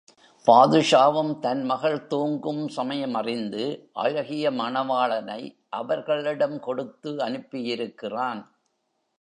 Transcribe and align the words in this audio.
பாதுஷாவும் 0.47 1.39
தன் 1.39 1.61
மகள் 1.63 2.07
தூங்கும் 2.07 2.63
சமயம் 2.67 3.13
அறிந்து 3.13 3.65
அழகிய 3.91 4.51
மணவாளனை 4.51 5.41
அவர்களிடம் 5.69 6.59
கொடுத்து 6.59 7.11
அனுப்பியிருக்கிறான். 7.27 8.41